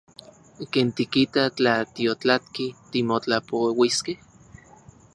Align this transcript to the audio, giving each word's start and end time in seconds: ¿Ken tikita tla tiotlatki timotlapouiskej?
¿Ken 0.71 0.87
tikita 0.97 1.41
tla 1.57 1.73
tiotlatki 1.95 2.65
timotlapouiskej? 2.91 4.17